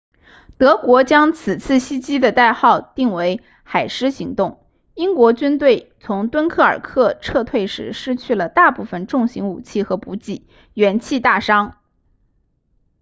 [0.57, 11.77] 德国将此次袭击的代号定为海狮行动英国军队从敦刻尔克撤退时失去了大部分重型武器和补给元气大伤